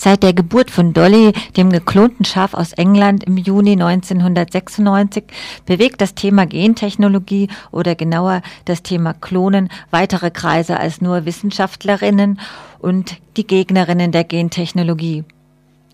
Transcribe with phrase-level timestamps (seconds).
[0.00, 5.24] Seit der Geburt von Dolly, dem geklonten Schaf aus England im Juni 1996,
[5.66, 12.38] bewegt das Thema Gentechnologie oder genauer das Thema Klonen weitere Kreise als nur Wissenschaftlerinnen
[12.78, 15.24] und die Gegnerinnen der Gentechnologie.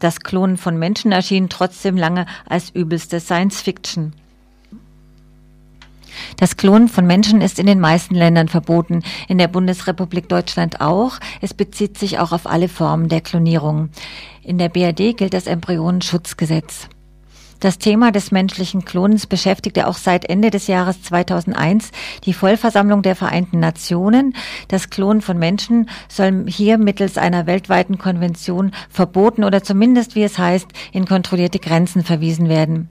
[0.01, 4.13] Das Klonen von Menschen erschien trotzdem lange als übelste Science Fiction.
[6.37, 11.19] Das Klonen von Menschen ist in den meisten Ländern verboten, in der Bundesrepublik Deutschland auch.
[11.41, 13.91] Es bezieht sich auch auf alle Formen der Klonierung.
[14.43, 16.89] In der BRD gilt das Embryonenschutzgesetz.
[17.65, 21.93] Das Thema des menschlichen Klonens beschäftigte auch seit Ende des Jahres 2001
[22.25, 24.37] die Vollversammlung der Vereinten Nationen.
[24.69, 30.39] Das Klonen von Menschen soll hier mittels einer weltweiten Konvention verboten oder zumindest, wie es
[30.39, 32.91] heißt, in kontrollierte Grenzen verwiesen werden.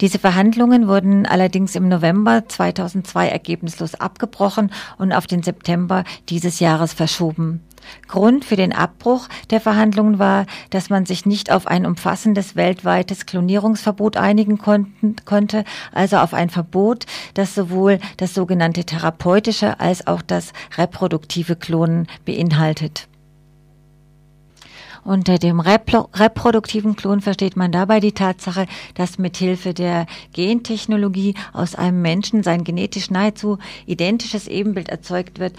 [0.00, 6.92] Diese Verhandlungen wurden allerdings im November 2002 ergebnislos abgebrochen und auf den September dieses Jahres
[6.92, 7.60] verschoben.
[8.08, 13.26] Grund für den Abbruch der Verhandlungen war, dass man sich nicht auf ein umfassendes weltweites
[13.26, 20.22] Klonierungsverbot einigen konnten, konnte, also auf ein Verbot, das sowohl das sogenannte therapeutische als auch
[20.22, 23.09] das reproduktive Klonen beinhaltet.
[25.04, 32.02] Unter dem reproduktiven Klon versteht man dabei die Tatsache, dass mithilfe der Gentechnologie aus einem
[32.02, 35.54] Menschen sein genetisch nahezu identisches Ebenbild erzeugt wird.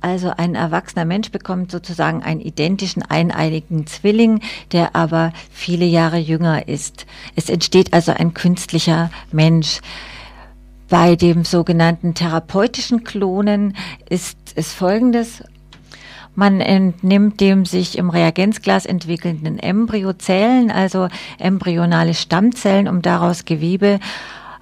[0.00, 4.40] Also ein erwachsener Mensch bekommt sozusagen einen identischen eineiligen Zwilling,
[4.72, 7.06] der aber viele Jahre jünger ist.
[7.34, 9.80] Es entsteht also ein künstlicher Mensch.
[10.88, 13.76] Bei dem sogenannten therapeutischen Klonen
[14.08, 15.42] ist es folgendes.
[16.36, 23.98] Man entnimmt dem sich im Reagenzglas entwickelnden Embryozellen, also embryonale Stammzellen, um daraus Gewebe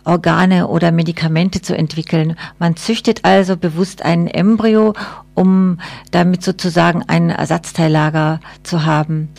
[0.04, 2.36] Organe oder Medikamente zu entwickeln.
[2.58, 4.92] Man züchtet also bewusst einen Embryo,
[5.34, 5.78] um
[6.10, 9.30] damit sozusagen ein Ersatzteillager zu haben.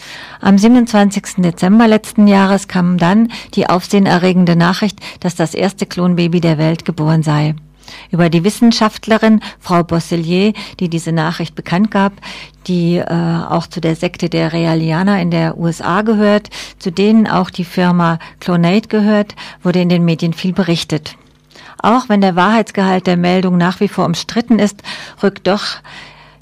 [0.41, 1.35] Am 27.
[1.37, 7.23] Dezember letzten Jahres kam dann die aufsehenerregende Nachricht, dass das erste Klonbaby der Welt geboren
[7.23, 7.55] sei
[8.11, 12.13] über die Wissenschaftlerin Frau Bosselier, die diese Nachricht bekannt gab,
[12.67, 17.49] die äh, auch zu der Sekte der Realianer in der USA gehört, zu denen auch
[17.49, 21.15] die Firma Clonate gehört, wurde in den Medien viel berichtet.
[21.81, 24.81] Auch wenn der Wahrheitsgehalt der Meldung nach wie vor umstritten ist,
[25.21, 25.63] rückt doch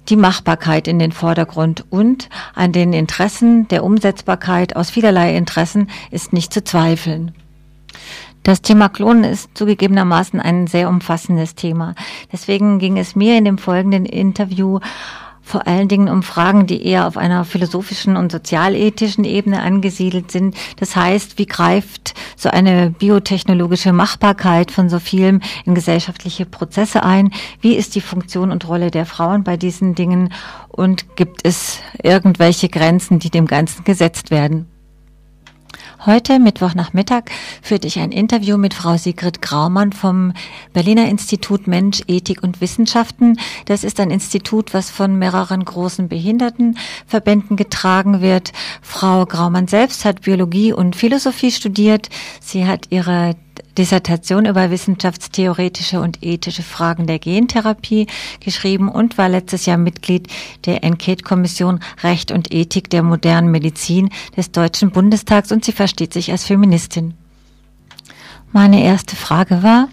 [0.09, 6.33] die Machbarkeit in den Vordergrund und an den Interessen der Umsetzbarkeit aus vielerlei Interessen ist
[6.33, 7.33] nicht zu zweifeln.
[8.43, 11.95] Das Thema Klonen ist zugegebenermaßen ein sehr umfassendes Thema.
[12.31, 14.79] Deswegen ging es mir in dem folgenden Interview
[15.45, 20.55] vor allen Dingen um Fragen, die eher auf einer philosophischen und sozialethischen Ebene angesiedelt sind.
[20.77, 27.31] Das heißt, wie greift so eine biotechnologische Machbarkeit von so vielem in gesellschaftliche Prozesse ein?
[27.61, 30.33] Wie ist die Funktion und Rolle der Frauen bei diesen Dingen?
[30.69, 34.72] Und gibt es irgendwelche Grenzen, die dem Ganzen gesetzt werden?
[36.05, 37.31] Heute, Mittwochnachmittag,
[37.61, 40.33] führte ich ein Interview mit Frau Sigrid Graumann vom
[40.73, 43.39] Berliner Institut Mensch, Ethik und Wissenschaften.
[43.67, 48.51] Das ist ein Institut, was von mehreren großen Behindertenverbänden getragen wird.
[48.81, 52.09] Frau Graumann selbst hat Biologie und Philosophie studiert.
[52.41, 53.37] Sie hat ihre
[53.77, 58.07] Dissertation über wissenschaftstheoretische und ethische Fragen der Gentherapie
[58.39, 60.27] geschrieben und war letztes Jahr Mitglied
[60.65, 66.31] der Enquete-Kommission Recht und Ethik der modernen Medizin des Deutschen Bundestags und sie versteht sich
[66.31, 67.15] als Feministin.
[68.51, 69.89] Meine erste Frage war,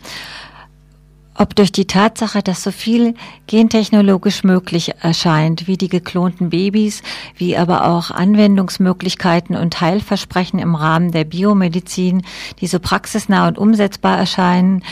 [1.34, 3.14] ob durch die Tatsache, dass so viel
[3.46, 7.02] gentechnologisch möglich erscheint, wie die geklonten Babys,
[7.36, 12.22] wie aber auch Anwendungsmöglichkeiten und Heilversprechen im Rahmen der Biomedizin,
[12.60, 14.82] die so praxisnah und umsetzbar erscheinen,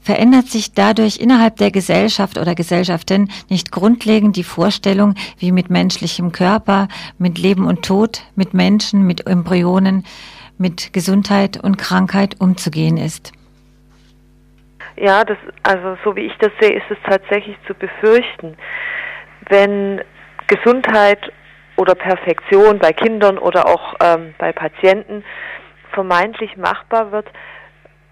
[0.00, 6.30] verändert sich dadurch innerhalb der Gesellschaft oder Gesellschaften nicht grundlegend die Vorstellung, wie mit menschlichem
[6.30, 10.04] Körper, mit Leben und Tod, mit Menschen, mit Embryonen,
[10.58, 13.32] mit Gesundheit und Krankheit umzugehen ist.
[14.96, 18.56] Ja, das, also so wie ich das sehe, ist es tatsächlich zu befürchten,
[19.48, 20.00] wenn
[20.46, 21.32] Gesundheit
[21.76, 25.24] oder Perfektion bei Kindern oder auch ähm, bei Patienten
[25.92, 27.26] vermeintlich machbar wird,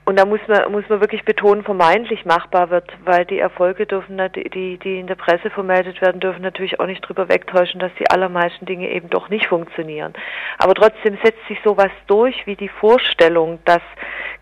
[0.04, 4.20] und da muss man, muss man wirklich betonen, vermeintlich machbar wird, weil die Erfolge dürfen,
[4.34, 8.10] die, die in der Presse vermeldet werden, dürfen natürlich auch nicht drüber wegtäuschen, dass die
[8.10, 10.12] allermeisten Dinge eben doch nicht funktionieren.
[10.58, 13.82] Aber trotzdem setzt sich sowas durch wie die Vorstellung, dass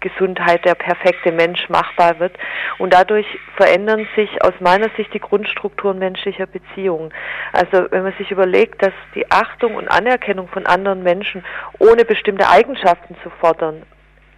[0.00, 2.32] Gesundheit der perfekte Mensch machbar wird.
[2.78, 3.26] Und dadurch
[3.56, 7.12] verändern sich aus meiner Sicht die Grundstrukturen menschlicher Beziehungen.
[7.52, 11.44] Also wenn man sich überlegt, dass die Achtung und Anerkennung von anderen Menschen
[11.78, 13.82] ohne bestimmte Eigenschaften zu fordern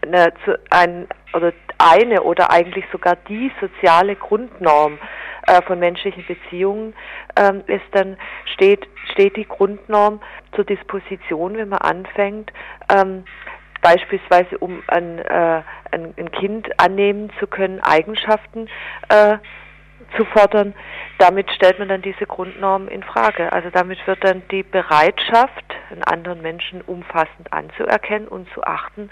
[0.02, 0.32] eine,
[0.70, 4.98] ein, oder eine oder eigentlich sogar die soziale Grundnorm
[5.46, 6.94] äh, von menschlichen Beziehungen
[7.36, 8.16] ähm, ist, dann
[8.54, 10.20] steht, steht die Grundnorm
[10.54, 12.52] zur Disposition, wenn man anfängt,
[12.88, 13.24] ähm,
[13.80, 18.68] beispielsweise um ein, äh, ein, ein, Kind annehmen zu können, Eigenschaften
[19.08, 19.38] äh,
[20.16, 20.74] zu fordern,
[21.18, 23.52] damit stellt man dann diese Grundnorm in Frage.
[23.52, 29.10] Also damit wird dann die Bereitschaft, einen anderen Menschen umfassend anzuerkennen und zu achten,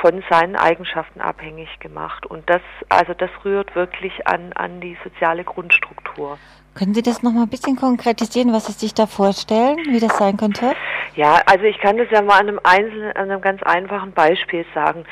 [0.00, 2.26] von seinen Eigenschaften abhängig gemacht.
[2.26, 6.38] Und das, also das rührt wirklich an, an die soziale Grundstruktur.
[6.74, 10.36] Können Sie das nochmal ein bisschen konkretisieren, was Sie sich da vorstellen, wie das sein
[10.36, 10.72] könnte?
[11.16, 14.64] Ja, also ich kann das ja mal an einem einzelnen, an einem ganz einfachen Beispiel
[14.72, 15.04] sagen,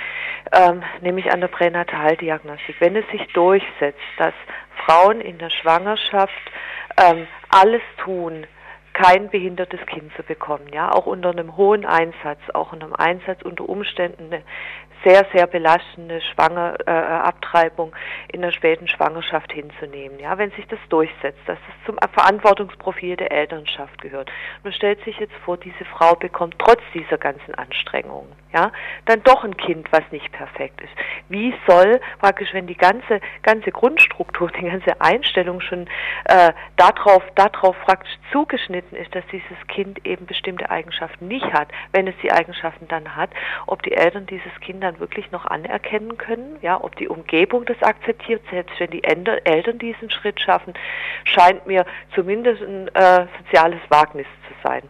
[0.52, 2.76] ähm, nämlich an der Pränataldiagnostik.
[2.80, 4.34] Wenn es sich durchsetzt, dass
[4.84, 6.32] Frauen in der Schwangerschaft
[6.96, 8.46] ähm, alles tun,
[8.92, 13.42] kein behindertes Kind zu bekommen, ja, auch unter einem hohen Einsatz, auch unter einem Einsatz
[13.42, 14.42] unter Umständen eine
[15.04, 17.94] sehr, sehr belastende Schwanger, äh, Abtreibung
[18.32, 20.18] in der späten Schwangerschaft hinzunehmen.
[20.18, 24.30] Ja, wenn sich das durchsetzt, dass es zum Verantwortungsprofil der Elternschaft gehört.
[24.64, 28.72] Man stellt sich jetzt vor, diese Frau bekommt trotz dieser ganzen Anstrengungen, ja,
[29.06, 30.92] dann doch ein Kind, was nicht perfekt ist.
[31.28, 35.86] Wie soll praktisch, wenn die ganze, ganze Grundstruktur, die ganze Einstellung schon
[36.24, 42.06] äh, darauf, darauf praktisch zugeschnitten ist, dass dieses Kind eben bestimmte Eigenschaften nicht hat, wenn
[42.06, 43.30] es die Eigenschaften dann hat,
[43.66, 47.80] ob die Eltern dieses Kind dann wirklich noch anerkennen können, ja, ob die Umgebung das
[47.82, 50.74] akzeptiert, selbst wenn die Eltern diesen Schritt schaffen,
[51.24, 54.82] scheint mir zumindest ein äh, soziales Wagnis zu sein.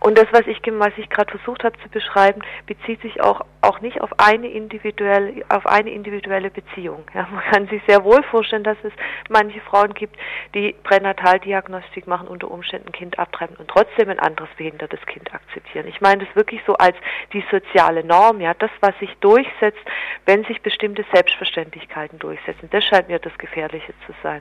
[0.00, 3.80] Und das, was ich, was ich gerade versucht habe zu beschreiben, bezieht sich auch, auch
[3.80, 7.04] nicht auf eine individuelle, auf eine individuelle Beziehung.
[7.12, 8.92] Ja, man kann sich sehr wohl vorstellen, dass es
[9.28, 10.16] manche Frauen gibt,
[10.54, 15.86] die Pränataldiagnostik machen, unter Umständen Kind abtreiben und trotzdem ein anderes behindertes Kind akzeptieren.
[15.86, 16.96] Ich meine das wirklich so als
[17.34, 19.84] die soziale Norm, ja, das, was sich durchsetzt,
[20.24, 22.70] wenn sich bestimmte Selbstverständlichkeiten durchsetzen.
[22.70, 24.40] Das scheint mir das Gefährliche zu sein.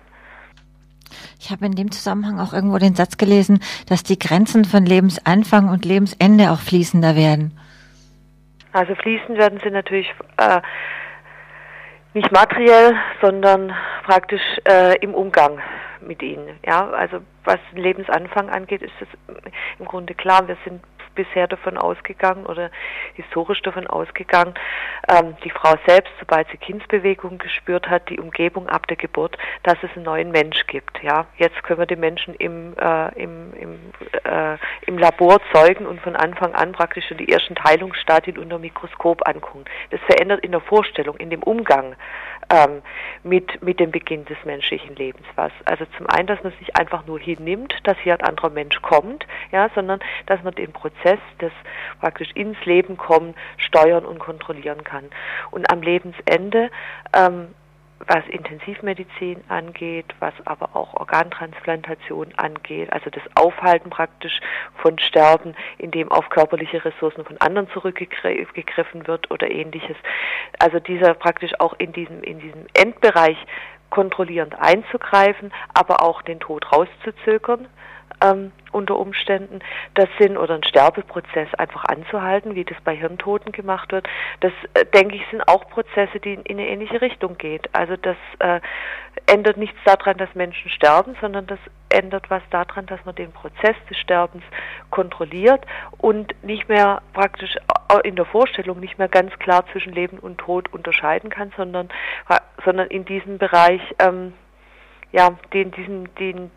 [1.40, 5.70] Ich habe in dem Zusammenhang auch irgendwo den Satz gelesen, dass die Grenzen von Lebensanfang
[5.70, 7.58] und Lebensende auch fließender werden.
[8.72, 10.08] Also fließend werden sie natürlich
[10.38, 10.62] äh,
[12.14, 13.74] nicht materiell, sondern
[14.04, 15.60] praktisch äh, im Umgang
[16.02, 16.60] mit ihnen.
[16.66, 19.08] Ja, also was den Lebensanfang angeht, ist es
[19.80, 20.48] im Grunde klar.
[20.48, 20.82] Wir sind
[21.16, 22.72] bisher davon ausgegangen oder
[23.14, 24.54] historisch davon ausgegangen,
[25.10, 29.78] ähm, die Frau selbst, sobald sie Kindsbewegung gespürt hat, die Umgebung ab der Geburt, dass
[29.84, 31.02] es einen neuen Mensch gibt.
[31.04, 33.80] Ja, jetzt können wir den Menschen im, äh, im, im,
[34.24, 39.28] äh, im Labor zeugen und von Anfang an praktisch schon die ersten Teilungsstadien unter Mikroskop
[39.28, 39.66] angucken.
[39.92, 41.96] Das verändert in der Vorstellung, in dem Umgang
[42.50, 42.82] ähm,
[43.24, 45.52] mit, mit dem Beginn des menschlichen Lebens was.
[45.66, 49.26] Also zum einen, dass man sich einfach nur hinnimmt, dass hier ein anderer Mensch kommt,
[49.52, 51.52] ja, sondern dass man den Prozess des
[52.00, 55.06] praktisch ins Leben kommen steuern und kontrollieren kann.
[55.52, 56.70] Und am Lebensende
[57.14, 57.50] ähm,
[58.08, 64.40] was Intensivmedizin angeht, was aber auch Organtransplantation angeht, also das Aufhalten praktisch
[64.76, 69.98] von Sterben, indem auf körperliche Ressourcen von anderen zurückgegriffen wird oder ähnliches.
[70.60, 73.38] Also dieser praktisch auch in diesem, in diesem Endbereich
[73.90, 77.68] kontrollierend einzugreifen, aber auch den Tod rauszuzögern
[78.24, 79.60] ähm, unter Umständen.
[79.94, 84.08] Das sind oder ein Sterbeprozess einfach anzuhalten, wie das bei Hirntoten gemacht wird.
[84.42, 87.70] Das äh, denke ich sind auch Prozesse, die in, in eine ähnliche Richtung geht.
[87.74, 88.60] Also das äh,
[89.28, 91.60] ändert nichts daran, dass Menschen sterben, sondern das
[91.90, 94.44] ändert was daran, dass man den Prozess des Sterbens
[94.90, 95.66] kontrolliert
[96.00, 97.56] und nicht mehr praktisch
[98.04, 101.90] in der Vorstellung nicht mehr ganz klar zwischen Leben und Tod unterscheiden kann, sondern
[102.66, 104.34] sondern in diesem Bereich ähm,
[105.12, 106.52] ja den diesen den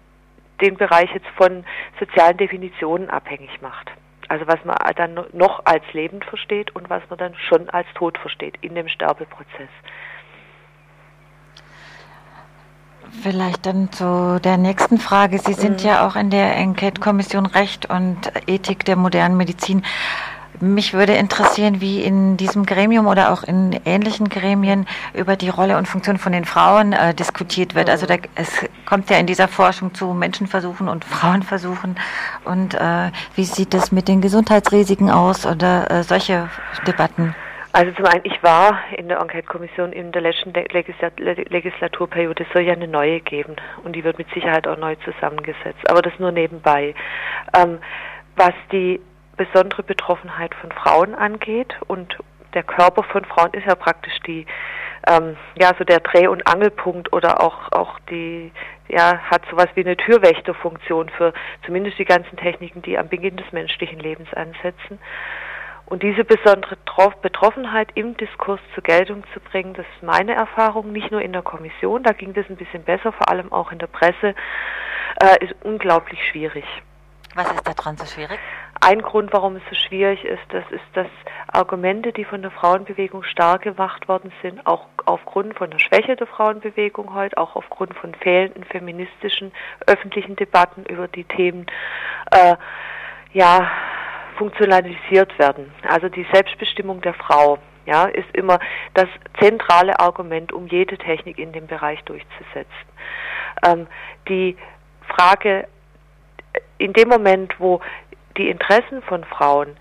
[0.61, 1.65] den Bereich jetzt von
[1.99, 3.91] sozialen Definitionen abhängig macht.
[4.29, 8.19] Also was man dann noch als lebend versteht und was man dann schon als tot
[8.19, 9.69] versteht in dem Sterbeprozess.
[13.23, 15.39] Vielleicht dann zu der nächsten Frage.
[15.39, 15.89] Sie sind mhm.
[15.89, 19.85] ja auch in der Enquete-Kommission Recht und Ethik der modernen Medizin.
[20.61, 25.77] Mich würde interessieren, wie in diesem Gremium oder auch in ähnlichen Gremien über die Rolle
[25.77, 27.91] und Funktion von den Frauen äh, diskutiert wird.
[27.91, 31.97] Also da, es kommt ja in dieser Forschung zu Menschenversuchen und Frauenversuchen.
[32.45, 36.49] Und äh, wie sieht es mit den Gesundheitsrisiken aus oder äh, solche
[36.87, 37.35] Debatten?
[37.77, 42.73] Also zum einen, ich war in der Enquete-Kommission in der letzten Legislaturperiode, es soll ja
[42.73, 46.95] eine neue geben und die wird mit Sicherheit auch neu zusammengesetzt, aber das nur nebenbei.
[47.55, 47.79] Ähm,
[48.35, 48.99] was die
[49.37, 52.17] besondere Betroffenheit von Frauen angeht und
[52.55, 54.47] der Körper von Frauen ist ja praktisch die
[55.07, 58.51] ähm, ja so der Dreh- und Angelpunkt oder auch auch die
[58.89, 61.33] ja hat sowas wie eine Türwächterfunktion für
[61.65, 64.99] zumindest die ganzen Techniken, die am Beginn des menschlichen Lebens ansetzen.
[65.89, 66.77] Und diese besondere
[67.23, 71.43] Betroffenheit im Diskurs zur Geltung zu bringen, das ist meine Erfahrung, nicht nur in der
[71.43, 74.35] Kommission, da ging das ein bisschen besser, vor allem auch in der Presse,
[75.23, 76.65] äh, ist unglaublich schwierig.
[77.37, 78.41] Was ist daran so schwierig?
[78.81, 81.07] Ein Grund, warum es so schwierig ist, das ist, dass
[81.49, 86.27] Argumente, die von der Frauenbewegung stark gemacht worden sind, auch aufgrund von der Schwäche der
[86.27, 89.53] Frauenbewegung heute, auch aufgrund von fehlenden feministischen
[89.87, 91.67] öffentlichen Debatten über die Themen,
[92.33, 92.57] äh,
[93.33, 93.71] ja,
[94.37, 95.73] funktionalisiert werden.
[95.89, 98.59] Also die Selbstbestimmung der Frau, ja, ist immer
[98.95, 99.09] das
[99.41, 102.67] zentrale Argument, um jede Technik in dem Bereich durchzusetzen.
[103.65, 103.87] Ähm,
[104.29, 104.57] die
[105.09, 105.67] Frage
[106.79, 107.81] in dem Moment, wo
[108.37, 109.77] die Interessen von Frauen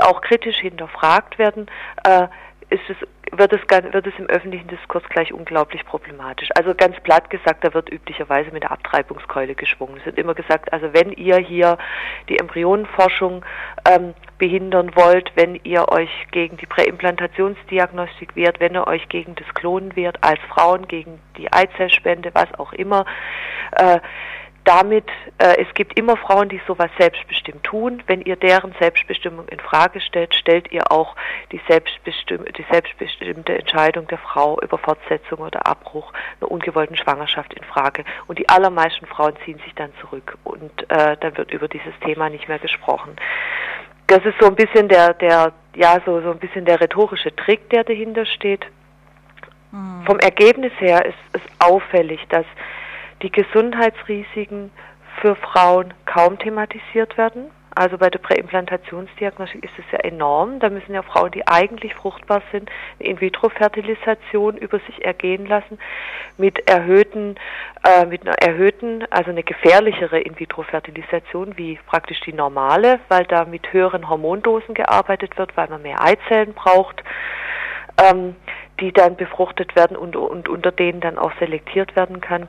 [0.00, 1.66] auch kritisch hinterfragt werden,
[2.04, 2.26] äh,
[2.70, 2.96] ist es,
[3.38, 3.60] wird, es,
[3.92, 6.48] wird es im öffentlichen Diskurs gleich unglaublich problematisch.
[6.56, 9.98] Also ganz platt gesagt, da wird üblicherweise mit der Abtreibungskeule geschwungen.
[9.98, 11.78] Es wird immer gesagt, also wenn ihr hier
[12.28, 13.44] die Embryonenforschung
[13.88, 19.48] ähm, behindern wollt, wenn ihr euch gegen die Präimplantationsdiagnostik wehrt, wenn ihr euch gegen das
[19.54, 23.04] Klonen wehrt, als Frauen gegen die Eizellspende, was auch immer,
[23.72, 24.00] äh,
[24.64, 25.04] damit,
[25.38, 28.02] äh, es gibt immer Frauen, die sowas selbstbestimmt tun.
[28.06, 31.14] Wenn ihr deren Selbstbestimmung in Frage stellt, stellt ihr auch
[31.52, 37.62] die, selbstbestimm die selbstbestimmte Entscheidung der Frau über Fortsetzung oder Abbruch einer ungewollten Schwangerschaft in
[37.64, 38.04] Frage.
[38.26, 42.30] Und die allermeisten Frauen ziehen sich dann zurück und äh, dann wird über dieses Thema
[42.30, 43.16] nicht mehr gesprochen.
[44.06, 47.68] Das ist so ein bisschen der, der, ja, so, so ein bisschen der rhetorische Trick,
[47.70, 48.66] der dahinter steht.
[49.72, 50.04] Mhm.
[50.06, 52.46] Vom Ergebnis her ist es auffällig, dass
[53.24, 54.70] die Gesundheitsrisiken
[55.20, 57.50] für Frauen kaum thematisiert werden.
[57.74, 60.60] Also bei der Präimplantationsdiagnostik ist es ja enorm.
[60.60, 65.78] Da müssen ja Frauen, die eigentlich fruchtbar sind, eine In-vitro-Fertilisation über sich ergehen lassen
[66.36, 67.36] mit erhöhten,
[67.82, 73.72] äh, mit einer erhöhten, also eine gefährlichere In-vitro-Fertilisation wie praktisch die normale, weil da mit
[73.72, 77.02] höheren Hormondosen gearbeitet wird, weil man mehr Eizellen braucht.
[78.00, 78.36] Ähm,
[78.80, 82.48] die dann befruchtet werden und, und unter denen dann auch selektiert werden kann.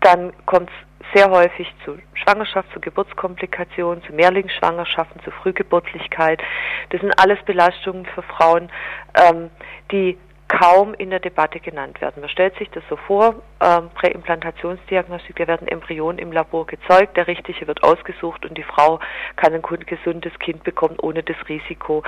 [0.00, 6.40] Dann kommt es sehr häufig zu Schwangerschaft, zu Geburtskomplikationen, zu Mehrlingsschwangerschaften, zu Frühgeburtlichkeit.
[6.90, 8.70] Das sind alles Belastungen für Frauen,
[9.14, 9.50] ähm,
[9.90, 10.18] die
[10.50, 12.20] kaum in der Debatte genannt werden.
[12.20, 17.28] Man stellt sich das so vor, ähm, Präimplantationsdiagnostik, da werden Embryonen im Labor gezeugt, der
[17.28, 18.98] richtige wird ausgesucht und die Frau
[19.36, 22.02] kann ein gesundes Kind bekommen ohne das Risiko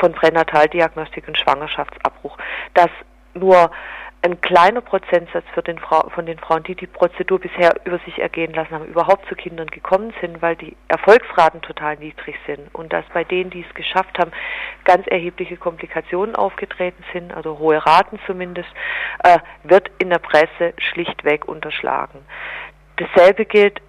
[0.00, 2.36] von Pränataldiagnostik und Schwangerschaftsabbruch.
[2.74, 2.90] Das
[3.34, 3.70] nur
[4.24, 8.54] ein kleiner Prozentsatz den Frau, von den Frauen, die die Prozedur bisher über sich ergehen
[8.54, 13.04] lassen haben, überhaupt zu Kindern gekommen sind, weil die Erfolgsraten total niedrig sind und dass
[13.12, 14.32] bei denen, die es geschafft haben,
[14.84, 18.68] ganz erhebliche Komplikationen aufgetreten sind, also hohe Raten zumindest,
[19.24, 22.20] äh, wird in der Presse schlichtweg unterschlagen.
[22.96, 23.82] Dasselbe gilt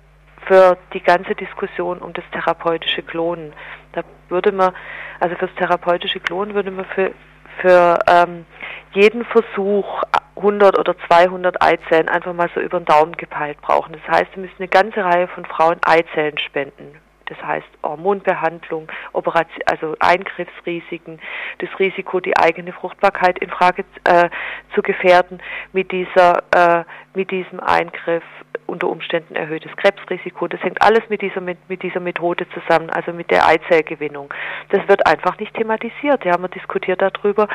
[0.47, 3.53] für die ganze Diskussion um das therapeutische Klonen.
[3.93, 4.73] Da würde man,
[5.21, 7.13] also fürs therapeutische Klonen würde man für
[7.61, 8.45] für ähm,
[8.93, 10.03] jeden Versuch
[10.35, 13.93] 100 oder 200 Eizellen einfach mal so über den Daumen gepeilt brauchen.
[13.93, 16.99] Das heißt, sie müssen eine ganze Reihe von Frauen Eizellen spenden.
[17.27, 21.19] Das heißt Hormonbehandlung, Operation, also Eingriffsrisiken,
[21.57, 24.29] das Risiko, die eigene Fruchtbarkeit in Frage äh,
[24.75, 25.41] zu gefährden
[25.73, 26.83] mit dieser, äh,
[27.15, 28.23] mit diesem Eingriff,
[28.67, 30.47] unter Umständen erhöhtes Krebsrisiko.
[30.47, 34.33] Das hängt alles mit dieser, mit, mit dieser Methode zusammen, also mit der Eizellgewinnung.
[34.69, 36.25] Das wird einfach nicht thematisiert.
[36.25, 37.47] Ja, man diskutiert darüber,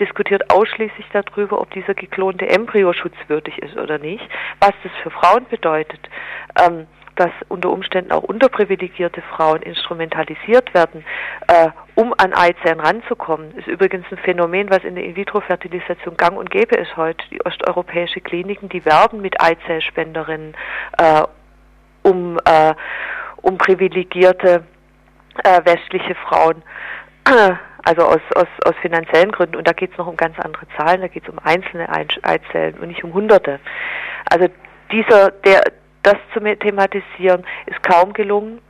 [0.00, 4.28] diskutiert ausschließlich darüber, ob dieser geklonte Embryo schutzwürdig ist oder nicht,
[4.60, 6.08] was das für Frauen bedeutet.
[6.60, 6.86] Ähm,
[7.18, 11.04] dass unter Umständen auch unterprivilegierte Frauen instrumentalisiert werden,
[11.48, 13.56] äh, um an Eizellen ranzukommen.
[13.56, 17.24] Ist übrigens ein Phänomen, was in der In-vitro-Fertilisation gang und gäbe ist heute.
[17.30, 20.54] Die osteuropäische Kliniken, die werben mit Eizellspenderinnen,
[20.98, 21.22] äh,
[22.02, 22.74] um, äh,
[23.42, 24.64] um privilegierte
[25.42, 26.62] äh, westliche Frauen
[27.84, 29.56] also aus, aus, aus finanziellen Gründen.
[29.56, 32.78] Und da geht es noch um ganz andere Zahlen, da geht es um einzelne Eizellen
[32.78, 33.60] und nicht um Hunderte.
[34.30, 34.48] Also
[34.92, 35.62] dieser, der,
[36.08, 38.60] das zu thematisieren, ist kaum gelungen.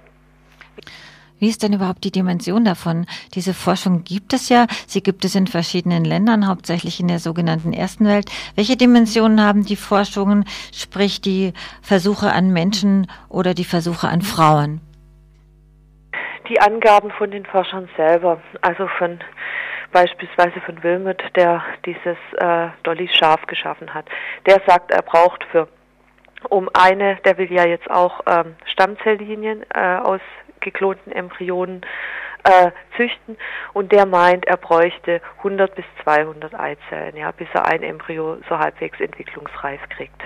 [1.38, 3.06] Wie ist denn überhaupt die Dimension davon?
[3.34, 7.72] Diese Forschung gibt es ja, sie gibt es in verschiedenen Ländern, hauptsächlich in der sogenannten
[7.72, 8.28] ersten Welt.
[8.56, 14.80] Welche Dimensionen haben die Forschungen, sprich die Versuche an Menschen oder die Versuche an Frauen?
[16.48, 19.20] Die Angaben von den Forschern selber, also von
[19.92, 24.06] beispielsweise von Wilmot, der dieses äh, Dolly Schaf geschaffen hat,
[24.46, 25.68] der sagt, er braucht für
[26.48, 30.20] um eine, der will ja jetzt auch ähm, Stammzelllinien äh, aus
[30.60, 31.82] geklonten Embryonen
[32.44, 33.36] äh, züchten
[33.72, 38.58] und der meint, er bräuchte 100 bis 200 Eizellen, ja, bis er ein Embryo so
[38.58, 40.22] halbwegs entwicklungsreif kriegt.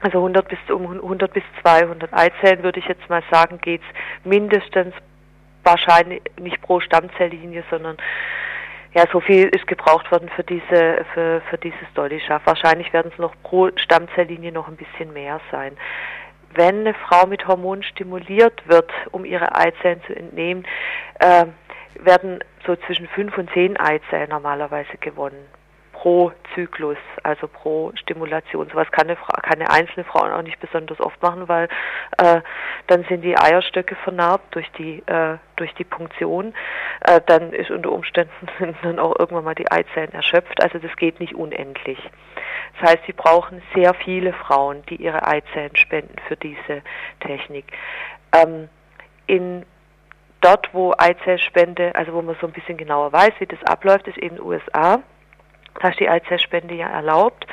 [0.00, 3.84] Also 100 bis um 100 bis 200 Eizellen würde ich jetzt mal sagen, geht's
[4.24, 4.94] mindestens
[5.64, 7.96] wahrscheinlich nicht pro Stammzelllinie, sondern
[8.94, 12.42] ja, so viel ist gebraucht worden für diese für, für dieses Dolly-Schaf.
[12.44, 15.76] Wahrscheinlich werden es noch pro Stammzelllinie noch ein bisschen mehr sein.
[16.54, 20.66] Wenn eine Frau mit Hormonen stimuliert wird, um ihre Eizellen zu entnehmen,
[21.20, 21.44] äh,
[22.00, 25.57] werden so zwischen fünf und zehn Eizellen normalerweise gewonnen
[26.00, 28.68] pro Zyklus, also pro Stimulation.
[28.70, 31.68] Sowas kann eine, kann eine einzelne Frau auch nicht besonders oft machen, weil
[32.18, 32.40] äh,
[32.86, 36.54] dann sind die Eierstöcke vernarbt durch die äh, durch die Punktion.
[37.00, 38.48] Äh, dann ist unter Umständen
[38.82, 40.62] dann auch irgendwann mal die Eizellen erschöpft.
[40.62, 41.98] Also das geht nicht unendlich.
[42.80, 46.82] Das heißt, sie brauchen sehr viele Frauen, die ihre Eizellen spenden für diese
[47.18, 47.64] Technik.
[48.32, 48.68] Ähm,
[49.26, 49.66] in
[50.42, 54.18] dort, wo Eizellspende, also wo man so ein bisschen genauer weiß, wie das abläuft, ist
[54.18, 55.02] in den USA.
[55.80, 57.46] Da ist die Eizellspende ja erlaubt.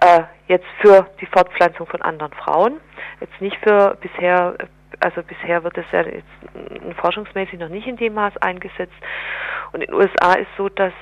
[0.00, 2.80] Äh, jetzt für die Fortpflanzung von anderen Frauen.
[3.20, 4.56] Jetzt nicht für bisher,
[5.00, 8.94] also bisher wird es ja jetzt forschungsmäßig noch nicht in dem Maß eingesetzt.
[9.72, 10.92] Und in den USA ist so, dass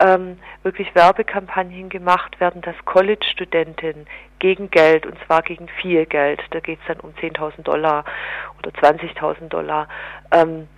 [0.00, 4.06] ähm, wirklich Werbekampagnen gemacht werden, dass College-Studentinnen
[4.38, 8.04] gegen Geld, und zwar gegen viel Geld, da geht es dann um 10.000 Dollar
[8.58, 9.88] oder 20.000 Dollar,
[10.32, 10.68] ähm,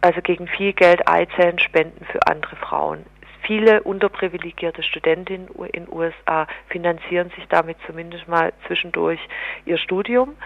[0.00, 3.04] also gegen viel Geld Eizellen spenden für andere Frauen
[3.42, 9.20] viele unterprivilegierte Studentinnen in USA finanzieren sich damit zumindest mal zwischendurch
[9.66, 10.36] ihr Studium.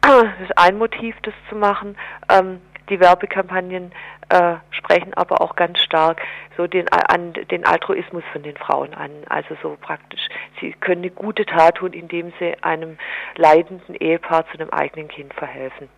[0.00, 1.96] Das ist ein Motiv, das zu machen.
[2.30, 3.92] Ähm, die Werbekampagnen
[4.30, 6.22] äh, sprechen aber auch ganz stark
[6.56, 9.10] so den, an den Altruismus von den Frauen an.
[9.28, 10.28] Also so praktisch,
[10.60, 12.98] sie können eine gute Tat tun, indem sie einem
[13.36, 15.88] leidenden Ehepaar zu einem eigenen Kind verhelfen.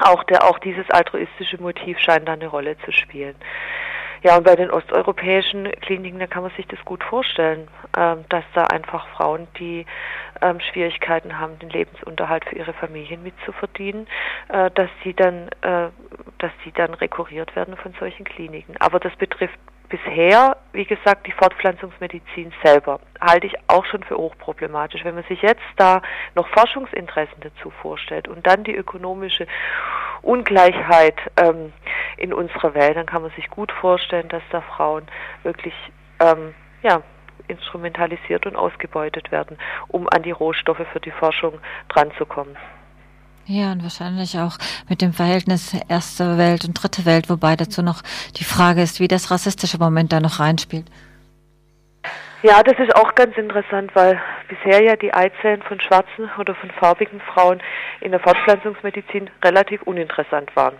[0.00, 3.36] Auch, der, auch dieses altruistische Motiv scheint da eine Rolle zu spielen.
[4.24, 8.42] Ja, und bei den osteuropäischen Kliniken, da kann man sich das gut vorstellen, ähm, dass
[8.54, 9.84] da einfach Frauen, die
[10.40, 14.06] ähm, Schwierigkeiten haben, den Lebensunterhalt für ihre Familien mitzuverdienen,
[14.48, 15.90] äh, dass sie dann, äh,
[16.38, 18.74] dass sie dann rekurriert werden von solchen Kliniken.
[18.78, 19.58] Aber das betrifft
[19.94, 25.04] bisher, wie gesagt, die Fortpflanzungsmedizin selber halte ich auch schon für hochproblematisch.
[25.04, 26.02] Wenn man sich jetzt da
[26.34, 29.46] noch Forschungsinteressen dazu vorstellt und dann die ökonomische
[30.22, 31.72] Ungleichheit ähm,
[32.16, 35.04] in unserer Welt, dann kann man sich gut vorstellen, dass da Frauen
[35.44, 35.74] wirklich
[36.20, 37.02] ähm, ja,
[37.46, 42.56] instrumentalisiert und ausgebeutet werden, um an die Rohstoffe für die Forschung dranzukommen.
[43.46, 44.56] Ja, und wahrscheinlich auch
[44.88, 48.02] mit dem Verhältnis erste Welt und dritte Welt, wobei dazu noch
[48.38, 50.86] die Frage ist, wie das rassistische Moment da noch reinspielt.
[52.42, 56.70] Ja, das ist auch ganz interessant, weil bisher ja die Eizellen von schwarzen oder von
[56.70, 57.62] farbigen Frauen
[58.00, 60.74] in der Fortpflanzungsmedizin relativ uninteressant waren.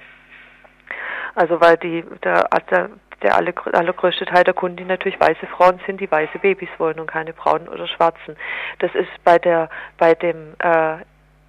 [1.35, 2.91] Also weil die der, der,
[3.23, 7.07] der aller, allergrößte Teil der Kunden natürlich weiße Frauen sind, die weiße Babys wollen und
[7.11, 8.37] keine braunen oder schwarzen.
[8.81, 10.99] Das ist bei der bei dem äh,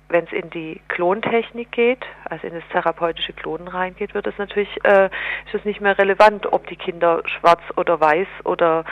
[0.10, 4.70] wenn es in die Klontechnik geht, also in das therapeutische Klonen reingeht, wird es natürlich
[4.84, 5.06] äh,
[5.46, 8.86] ist es nicht mehr relevant, ob die Kinder schwarz oder weiß oder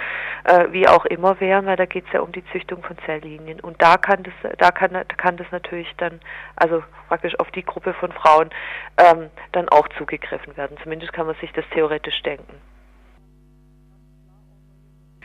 [0.43, 3.60] äh, wie auch immer wären, weil da geht es ja um die Züchtung von Zelllinien.
[3.60, 6.19] Und da kann das, da kann, kann das natürlich dann,
[6.56, 8.49] also praktisch auf die Gruppe von Frauen
[8.97, 10.78] ähm, dann auch zugegriffen werden.
[10.82, 12.73] Zumindest kann man sich das theoretisch denken.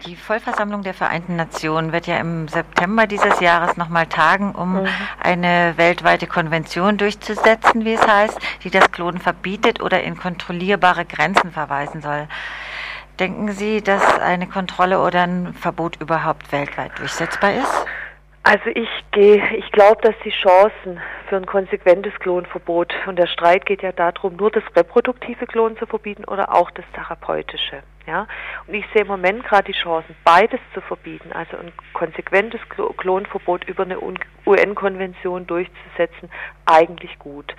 [0.07, 4.89] Die Vollversammlung der Vereinten Nationen wird ja im September dieses Jahres nochmal tagen, um mhm.
[5.21, 11.51] eine weltweite Konvention durchzusetzen, wie es heißt, die das Klonen verbietet oder in kontrollierbare Grenzen
[11.51, 12.29] verweisen soll.
[13.19, 17.87] Denken Sie, dass eine Kontrolle oder ein Verbot überhaupt weltweit durchsetzbar ist?
[18.45, 23.67] Also ich gehe, ich glaube, dass die Chancen für ein konsequentes Klonverbot und der Streit
[23.67, 27.83] geht ja darum, nur das reproduktive Klonen zu verbieten oder auch das therapeutische.
[28.09, 28.27] Ja,
[28.67, 32.59] und ich sehe im Moment gerade die Chancen, beides zu verbieten, also ein konsequentes
[32.97, 33.99] Klonverbot über eine
[34.47, 36.31] UN-Konvention durchzusetzen,
[36.65, 37.55] eigentlich gut.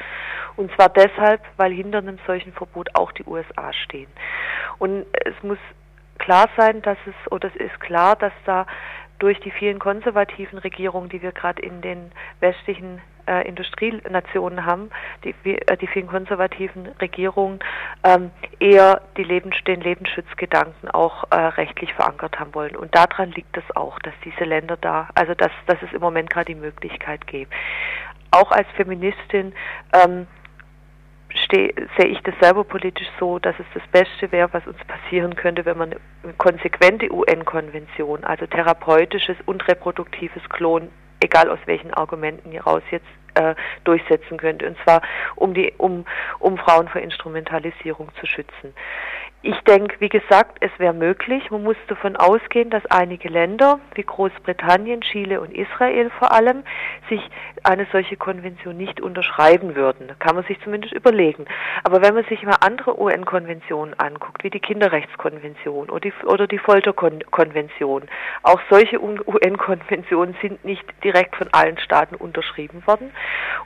[0.55, 4.09] Und zwar deshalb, weil hinter einem solchen Verbot auch die USA stehen.
[4.79, 5.59] Und es muss
[6.17, 8.65] klar sein, dass es, oder es ist klar, dass da
[9.19, 14.89] durch die vielen konservativen Regierungen, die wir gerade in den westlichen äh, Industrienationen haben,
[15.23, 17.59] die, äh, die vielen konservativen Regierungen
[18.03, 22.75] ähm, eher die Lebens, den Lebensschutzgedanken auch äh, rechtlich verankert haben wollen.
[22.75, 26.29] Und daran liegt es auch, dass diese Länder da, also dass, dass es im Moment
[26.29, 27.53] gerade die Möglichkeit gibt.
[28.31, 29.53] Auch als Feministin
[29.93, 30.27] ähm,
[31.51, 35.65] sehe ich das selber politisch so, dass es das Beste wäre, was uns passieren könnte,
[35.65, 40.89] wenn man eine konsequente UN-Konvention, also therapeutisches und reproduktives Klon,
[41.19, 44.67] egal aus welchen Argumenten heraus jetzt äh, durchsetzen könnte.
[44.67, 45.01] Und zwar
[45.35, 46.05] um die um
[46.39, 48.73] um Frauen vor Instrumentalisierung zu schützen.
[49.41, 51.49] Ich denke, wie gesagt, es wäre möglich.
[51.49, 56.63] Man muss davon ausgehen, dass einige Länder wie Großbritannien, Chile und Israel vor allem
[57.07, 57.21] sich
[57.63, 60.11] eine solche Konvention nicht unterschreiben würden.
[60.19, 61.45] Kann man sich zumindest überlegen.
[61.85, 66.57] Aber wenn man sich mal andere UN-Konventionen anguckt, wie die Kinderrechtskonvention oder die, oder die
[66.59, 68.09] Folterkonvention,
[68.43, 73.11] auch solche UN-Konventionen sind nicht direkt von allen Staaten unterschrieben worden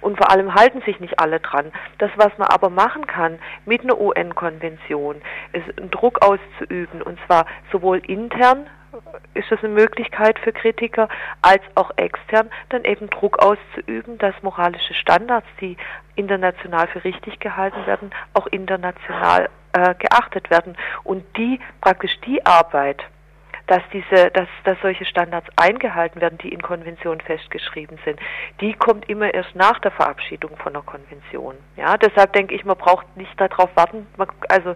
[0.02, 1.72] und vor allem halten sich nicht alle dran.
[1.98, 5.22] Das, was man aber machen kann mit einer UN-Konvention,
[5.92, 7.02] Druck auszuüben.
[7.02, 8.68] Und zwar sowohl intern
[9.34, 11.10] ist das eine Möglichkeit für Kritiker,
[11.42, 15.78] als auch extern dann eben Druck auszuüben, dass moralische Standards, die
[16.16, 20.78] international für richtig gehalten werden, auch international äh, geachtet werden.
[21.04, 23.04] Und die praktisch die Arbeit,
[23.68, 28.20] dass diese, dass, dass solche Standards eingehalten werden, die in Konventionen festgeschrieben sind,
[28.60, 31.56] die kommt immer erst nach der Verabschiedung von einer Konvention.
[31.78, 34.06] Ja, deshalb denke ich, man braucht nicht darauf warten,
[34.50, 34.76] also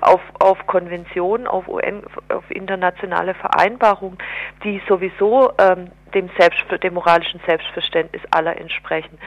[0.00, 4.18] auf, auf Konventionen, auf UN, auf internationale Vereinbarungen,
[4.64, 9.18] die sowieso ähm, dem Selbst, dem moralischen Selbstverständnis aller entsprechen.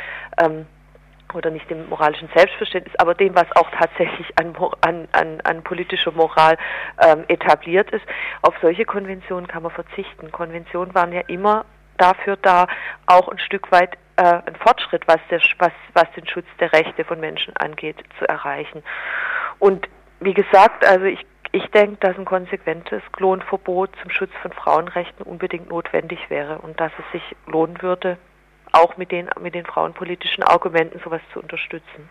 [0.42, 0.66] Ähm,
[1.36, 6.12] oder nicht dem moralischen Selbstverständnis, aber dem, was auch tatsächlich an, an, an, an politischer
[6.12, 6.58] Moral
[7.00, 8.06] ähm, etabliert ist.
[8.42, 10.32] Auf solche Konventionen kann man verzichten.
[10.32, 11.66] Konventionen waren ja immer
[11.98, 12.68] dafür da,
[13.06, 17.04] auch ein Stück weit äh, einen Fortschritt, was, der, was, was den Schutz der Rechte
[17.04, 18.84] von Menschen angeht, zu erreichen.
[19.60, 19.88] Und
[20.20, 25.70] wie gesagt, also ich ich denke, dass ein konsequentes Klonverbot zum Schutz von Frauenrechten unbedingt
[25.70, 28.18] notwendig wäre und dass es sich lohnen würde,
[28.74, 32.10] auch mit den, mit den frauenpolitischen Argumenten sowas zu unterstützen.